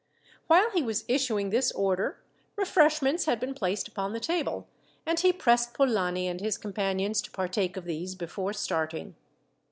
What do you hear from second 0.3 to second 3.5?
While he was issuing this order, refreshments had